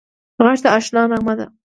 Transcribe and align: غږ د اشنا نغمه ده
غږ 0.45 0.59
د 0.63 0.65
اشنا 0.77 1.01
نغمه 1.11 1.33
ده 1.39 1.45